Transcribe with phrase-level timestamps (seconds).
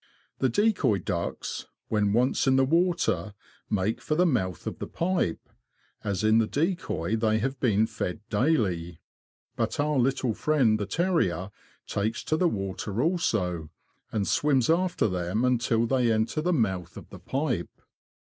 [0.39, 3.35] The decoy ducks, when once in the water,
[3.69, 5.47] make for the mouth of the pipe,
[6.03, 8.99] as in the decoy they have been fed daily;
[9.55, 11.51] but our little friend the terrier
[11.85, 13.69] takes to the water also,
[14.11, 17.09] and swims after them until they enter the mouth of.
[17.11, 17.69] the pipe.